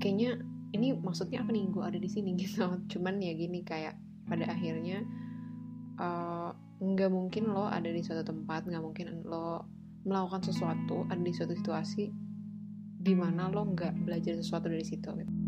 [0.00, 0.40] kayaknya
[0.72, 3.94] ini maksudnya apa nih gue ada di sini gitu cuman ya gini kayak
[4.26, 4.54] pada hmm.
[4.56, 4.98] akhirnya
[6.00, 9.68] eh, nggak uh, mungkin lo ada di suatu tempat nggak mungkin lo
[10.08, 12.08] melakukan sesuatu ada di suatu situasi
[13.00, 15.39] di mana lo nggak belajar sesuatu dari situ gitu.